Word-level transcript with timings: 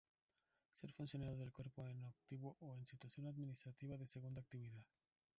Ser 0.73 0.91
funcionario 0.93 1.37
del 1.37 1.51
Cuerpo 1.53 1.87
en 1.87 2.03
activo 2.05 2.57
o 2.61 2.75
en 2.75 2.87
situación 2.87 3.27
administrativa 3.27 3.97
de 3.97 4.07
segunda 4.07 4.41
actividad. 4.41 4.83